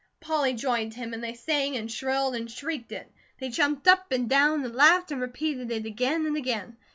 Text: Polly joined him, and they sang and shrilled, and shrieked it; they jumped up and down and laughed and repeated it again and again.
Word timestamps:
Polly 0.19 0.53
joined 0.53 0.95
him, 0.95 1.13
and 1.13 1.23
they 1.23 1.35
sang 1.35 1.77
and 1.77 1.87
shrilled, 1.91 2.35
and 2.35 2.49
shrieked 2.49 2.91
it; 2.91 3.11
they 3.39 3.49
jumped 3.49 3.87
up 3.87 4.11
and 4.11 4.27
down 4.27 4.65
and 4.65 4.75
laughed 4.75 5.11
and 5.11 5.21
repeated 5.21 5.69
it 5.69 5.85
again 5.85 6.25
and 6.25 6.35
again. 6.35 6.75